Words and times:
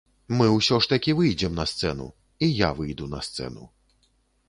Мы 0.37 0.45
усё 0.53 0.79
ж 0.85 0.89
такі 0.93 1.15
выйдзем 1.19 1.53
на 1.61 1.67
сцэну, 1.73 2.09
і 2.47 2.51
я 2.65 2.73
выйду 2.83 3.13
на 3.17 3.25
сцэну. 3.29 3.73